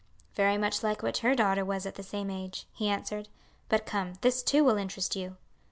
"Very 0.33 0.57
much 0.57 0.81
like 0.81 1.03
what 1.03 1.17
her 1.17 1.35
daughter 1.35 1.63
was 1.63 1.85
at 1.85 1.93
the 1.93 2.01
same 2.01 2.31
age," 2.31 2.65
he 2.73 2.89
answered. 2.89 3.29
"But 3.69 3.85
come, 3.85 4.13
this, 4.21 4.41
too, 4.41 4.63
will 4.63 4.77
interest 4.77 5.15
you." 5.15 5.37